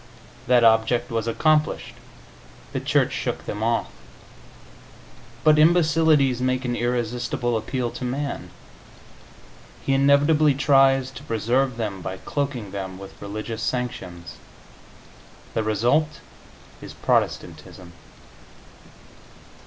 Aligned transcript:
That 0.47 0.63
object 0.63 1.11
was 1.11 1.27
accomplished; 1.27 1.93
the 2.73 2.79
Church 2.79 3.11
shook 3.13 3.45
them 3.45 3.61
off. 3.61 3.85
But 5.43 5.59
imbecilities 5.59 6.41
make 6.41 6.65
an 6.65 6.75
irresistible 6.75 7.55
appeal 7.55 7.91
to 7.91 8.03
man; 8.03 8.49
he 9.85 9.93
inevitably 9.93 10.55
tries 10.55 11.11
to 11.11 11.21
preserve 11.23 11.77
them 11.77 12.01
by 12.01 12.17
cloaking 12.17 12.71
them 12.71 12.97
with 12.97 13.21
religious 13.21 13.61
sanctions. 13.61 14.37
The 15.53 15.61
result 15.61 16.19
is 16.81 16.95
Protestantism. 16.95 17.93